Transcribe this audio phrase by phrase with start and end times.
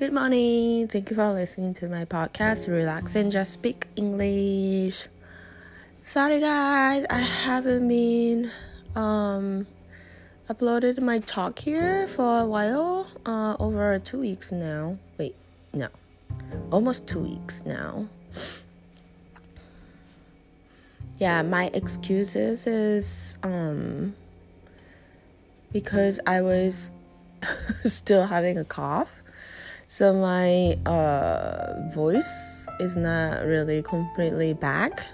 [0.00, 0.88] Good morning.
[0.88, 5.08] Thank you for listening to my podcast, Relax and Just Speak English.
[6.02, 8.50] Sorry, guys, I haven't been
[8.96, 9.66] um
[10.48, 13.10] uploaded my talk here for a while.
[13.26, 14.96] Uh, over two weeks now.
[15.18, 15.34] Wait,
[15.74, 15.88] no,
[16.70, 18.08] almost two weeks now.
[21.18, 24.14] Yeah, my excuses is um
[25.74, 26.90] because I was
[27.84, 29.19] still having a cough
[29.90, 35.04] so my uh, voice is not really completely back.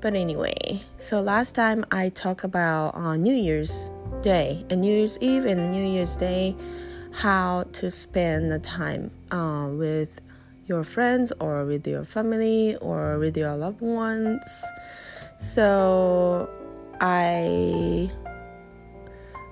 [0.00, 3.90] But anyway, so last time I talked about uh, New Year's
[4.22, 6.54] Day and New Year's Eve and New Year's Day,
[7.10, 10.20] how to spend the time uh, with
[10.66, 14.64] your friends or with your family or with your loved ones.
[15.38, 16.48] So
[17.00, 18.12] I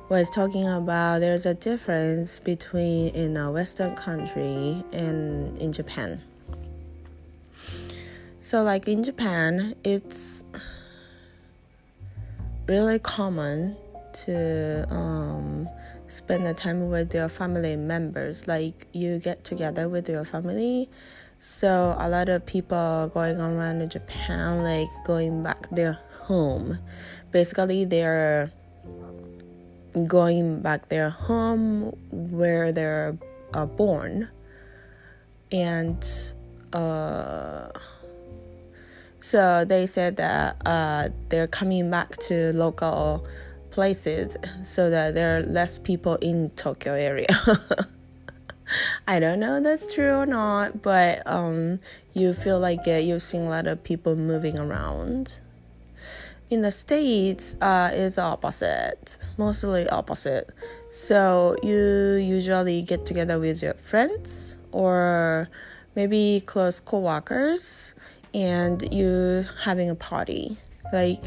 [0.09, 6.21] was talking about there's a difference between in a Western country and in Japan.
[8.41, 10.45] So, like in Japan, it's
[12.67, 13.77] really common
[14.25, 15.69] to um,
[16.07, 18.49] spend the time with your family members.
[18.49, 20.89] Like you get together with your family.
[21.39, 26.79] So a lot of people going around in Japan, like going back their home.
[27.31, 28.51] Basically, they're
[30.07, 33.19] going back their home where they're
[33.55, 34.29] uh, born.
[35.51, 36.05] And
[36.73, 37.71] uh,
[39.21, 43.27] so they said that uh, they're coming back to local
[43.71, 47.29] places so that there are less people in tokyo area.
[49.09, 51.81] I don't know that's true or not but um,
[52.13, 55.41] you feel like uh, you've seen a lot of people moving around
[56.51, 60.51] in the states uh, is opposite mostly opposite.
[60.91, 65.49] So you usually get together with your friends or
[65.95, 67.95] maybe close co-workers
[68.35, 70.57] and you having a party.
[70.93, 71.23] Like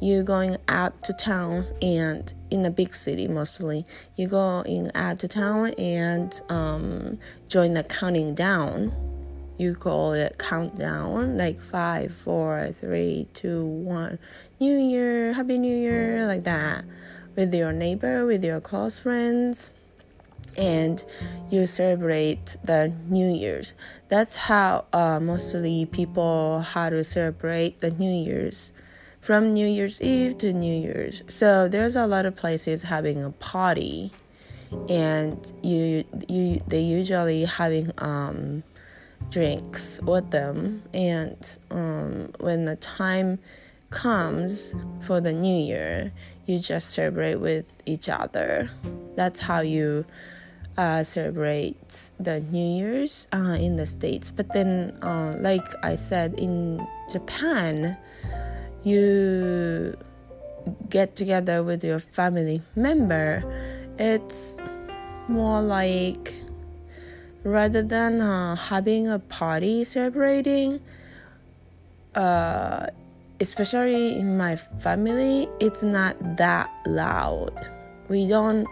[0.00, 3.86] you going out to town and in a big city mostly.
[4.16, 7.18] You going out to town and um,
[7.48, 8.92] join the counting down
[9.62, 14.18] you call it countdown like five four three two one.
[14.58, 16.84] New year happy new year like that.
[17.36, 19.72] With your neighbor with your close friends
[20.58, 21.02] and
[21.50, 23.74] you celebrate the new year's.
[24.08, 28.72] That's how uh, mostly people how to celebrate the new year's.
[29.20, 31.22] From new year's eve to new year's.
[31.28, 34.10] So there's a lot of places having a party
[34.88, 38.62] and you you they usually having um
[39.30, 40.82] drinks with them.
[40.92, 43.38] And um, when the time
[43.90, 46.12] comes for the new year
[46.46, 48.68] you just celebrate with each other.
[49.16, 50.04] That's how you
[50.76, 54.30] uh, celebrate the new year's uh, in the states.
[54.30, 57.96] But then uh, like i said in japan
[58.82, 59.96] you
[60.88, 63.42] get together with your family member.
[63.98, 64.58] It's
[65.28, 66.34] more like
[67.44, 70.80] rather than uh, having a party celebrating
[72.14, 72.86] uh,
[73.40, 77.50] especially in my family it's not that loud.
[78.08, 78.66] We don't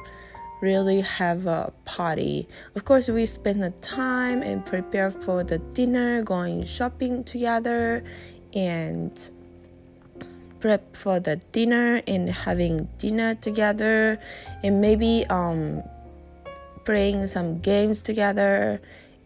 [0.63, 2.47] really have a party.
[2.77, 8.05] Of course we spend the time and prepare for the dinner going shopping together
[8.55, 9.13] and
[10.61, 14.21] prep for the dinner and having dinner together.
[14.63, 15.83] And maybe um
[16.85, 18.81] playing some games together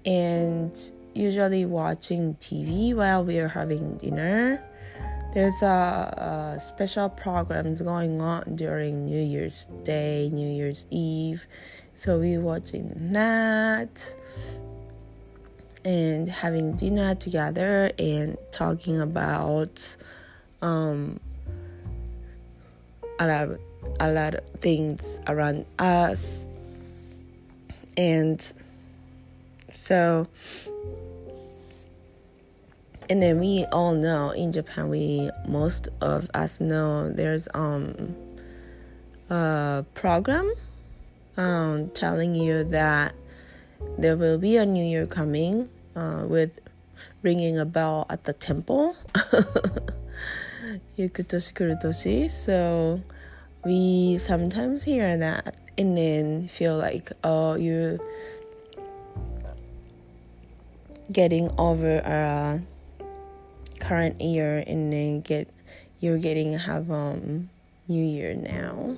[0.05, 0.75] and
[1.15, 4.63] usually watching TV while we are having dinner.
[5.33, 11.47] There's a, a, special programs going on during New Year's Day, New Year's Eve,
[11.95, 14.15] so we're watching that
[15.85, 19.97] and having dinner together and talking about
[20.63, 21.21] um,
[23.19, 23.61] a lot, of,
[24.01, 26.47] a lot of things around us
[27.97, 28.53] and
[29.73, 30.27] so
[33.11, 38.15] and then we all know in Japan we most of us know there's um
[39.31, 40.53] a program
[41.37, 43.15] um telling you that
[43.99, 46.61] there will be a new year coming uh, with
[47.23, 48.97] ringing a bell at the temple
[50.99, 52.31] Yukutoshi Kurutoshi.
[52.31, 53.03] so
[53.65, 57.99] we sometimes hear that and then feel like oh you're
[61.13, 62.63] getting over a
[63.81, 65.49] current year and then get
[66.01, 67.49] you're getting have um
[67.89, 68.97] new year now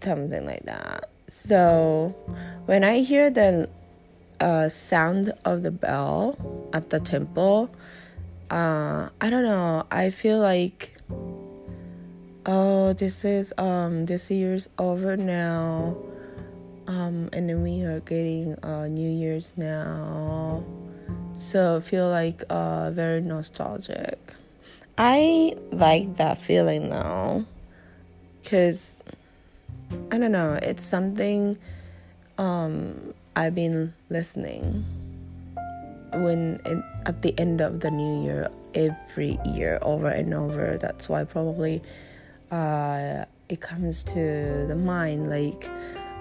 [0.00, 2.12] something like that So
[2.66, 3.70] when I hear the
[4.40, 6.34] uh, sound of the bell
[6.72, 7.70] at the temple,
[8.50, 9.86] uh, I don't know.
[9.92, 10.96] I feel like
[12.46, 15.96] oh, this is um this year's over now,
[16.86, 20.64] um, and then we are getting uh, New Year's now,
[21.36, 24.18] so feel like uh very nostalgic.
[24.98, 27.44] I like that feeling though,
[28.44, 29.02] cause
[30.12, 30.58] I don't know.
[30.62, 31.56] It's something
[32.38, 34.84] um I've been listening
[36.12, 40.76] when in, at the end of the new year every year over and over.
[40.78, 41.82] That's why probably
[42.50, 45.68] uh, it comes to the mind like,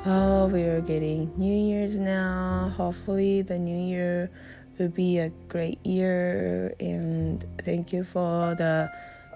[0.06, 2.72] oh, we are getting New Year's now.
[2.76, 4.30] Hopefully, the new year
[4.78, 6.76] will be a great year.
[6.80, 8.92] And thank you for the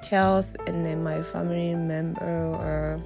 [0.10, 3.02] health and then my family member or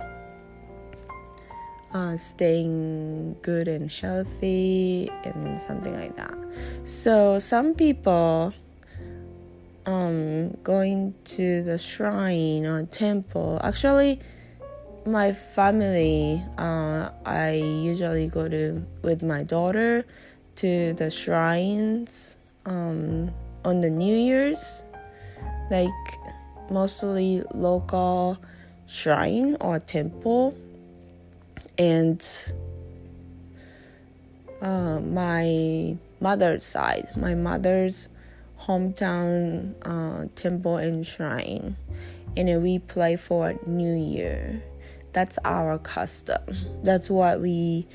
[1.94, 6.36] uh, staying good and healthy and something like that.
[6.84, 8.54] So some people
[9.88, 13.60] um, going to the shrine or temple.
[13.64, 14.20] Actually,
[15.06, 20.06] my family, uh, I usually go to with my daughter
[20.58, 22.36] to the shrines
[22.66, 23.32] um,
[23.64, 24.84] on the New Year's,
[25.72, 25.90] like
[26.70, 28.38] mostly local
[28.88, 30.54] shrine or temple,
[31.78, 32.22] and
[34.62, 38.10] uh, my mother's side, my mother's
[38.68, 41.78] hometown uh, temple and shrine,
[42.36, 44.62] and we play for New Year.
[45.14, 46.44] That's our custom.
[46.84, 47.88] That's what we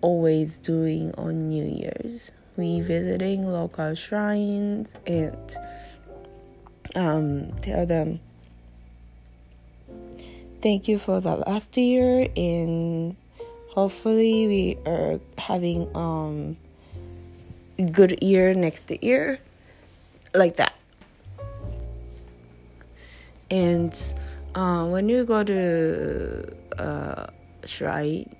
[0.00, 2.32] always doing on New Year's.
[2.56, 5.56] We visiting local shrines and
[6.96, 8.20] um, tell them
[10.60, 13.16] thank you for the last year and
[13.70, 16.56] hopefully we are having um
[17.92, 19.38] good year next year
[20.34, 20.74] like that.
[23.50, 23.94] And
[24.54, 27.26] uh, when you go to uh,
[27.64, 28.34] shrine,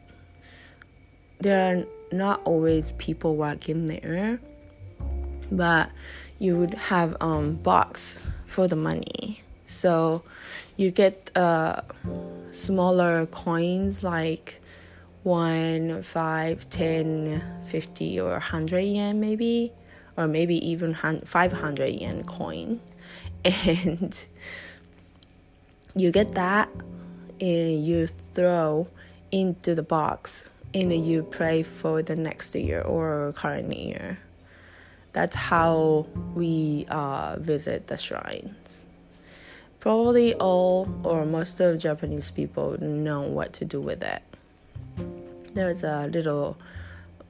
[1.41, 4.41] there are not always people working there,
[5.51, 5.91] but
[6.39, 9.41] you would have um box for the money.
[9.67, 10.23] So
[10.77, 11.83] you get uh,
[12.53, 14.61] smaller coins like
[15.23, 19.73] one, five, ten, fifty, or hundred yen maybe
[20.19, 22.81] or maybe even 500 yen coin.
[23.45, 24.27] And
[25.95, 26.69] you get that
[27.41, 28.89] and you throw
[29.31, 34.19] into the box and you pray for the next year or current year.
[35.13, 38.85] That's how we uh, visit the shrines.
[39.79, 44.23] Probably all or most of japanese people know what to do with it.
[45.55, 46.59] There's a little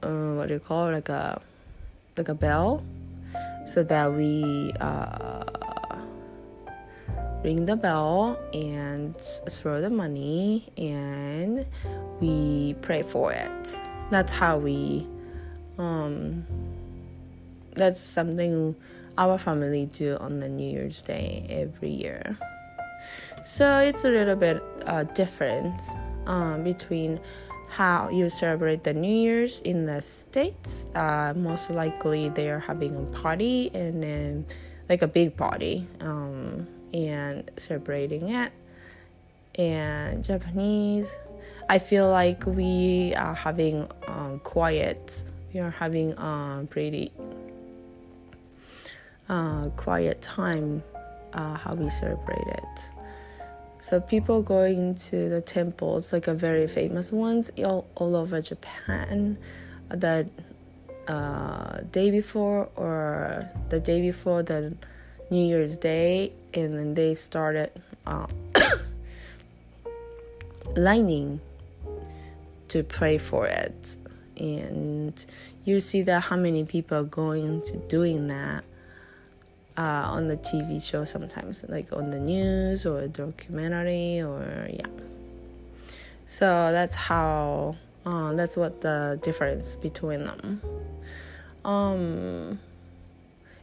[0.01, 0.93] uh, what do you call it?
[0.93, 1.41] Like a
[2.19, 2.83] like a bell
[3.65, 5.43] so that we uh,
[7.43, 11.65] ring the bell and throw the money and
[12.19, 13.79] we pray for it.
[14.11, 15.07] That's how we
[15.77, 16.45] um,
[17.75, 18.75] that's something
[19.17, 22.37] our family do on the new year's day every year.
[23.43, 25.79] So it's a little bit uh, different
[26.27, 27.19] um, between
[27.69, 30.87] how you celebrate the New Year's in the States.
[30.95, 34.45] Uh, most likely they are having a party and then
[34.89, 38.51] like a big party um, and celebrating it.
[39.55, 41.15] And Japanese,
[41.69, 45.23] I feel like we are having um, quiet.
[45.53, 47.11] We are having um, pretty
[49.29, 50.83] uh, quiet time
[51.33, 52.98] uh, how we celebrate it.
[53.81, 59.37] So people going to the temples, like a very famous ones, all, all over Japan,
[59.89, 60.29] that
[61.07, 64.75] uh, day before or the day before the
[65.31, 67.71] New Year's Day, and then they started
[68.05, 68.27] uh,
[70.75, 71.39] lining
[72.67, 73.97] to pray for it,
[74.37, 75.25] and
[75.63, 78.63] you see that how many people are going to doing that
[79.79, 84.85] uh, on the TV show sometimes, like on the news or documentary or yeah.
[86.27, 90.61] So that's how uh, that's what the difference between them.
[91.63, 92.59] Um,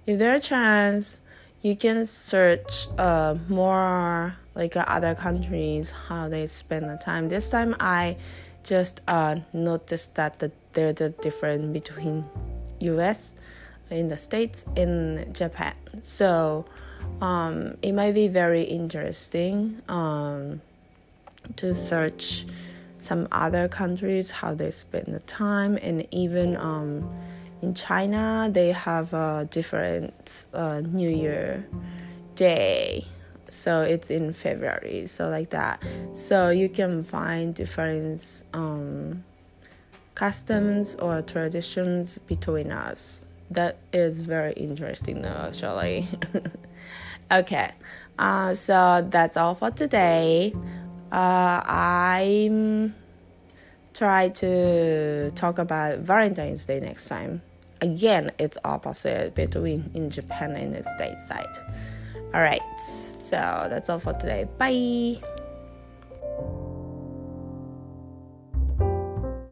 [0.07, 1.21] if there a chance,
[1.61, 7.29] you can search uh, more like uh, other countries how they spend the time.
[7.29, 8.17] This time I
[8.65, 12.25] just uh, noticed that the, there's a difference between
[12.81, 13.35] U.S
[13.91, 15.75] in the States, in Japan.
[16.03, 16.65] So
[17.21, 20.61] um, it might be very interesting um,
[21.57, 22.47] to search
[22.99, 27.09] some other countries how they spend the time, and even um,
[27.63, 31.67] in China they have a different uh, New Year
[32.35, 33.07] day.
[33.49, 35.83] So it's in February, so like that.
[36.15, 39.23] So you can find different um,
[40.15, 43.23] customs or traditions between us.
[43.51, 46.07] That is very interesting, though, actually.
[47.31, 47.71] okay,
[48.19, 50.53] uh, so that's all for today.
[51.13, 52.91] Uh, I
[53.95, 57.43] try to talk about Valentine's Day next time.
[57.81, 61.57] Again, it's opposite between in Japan and the stateside.
[62.35, 64.47] All right, so that's all for today.
[64.59, 65.36] Bye.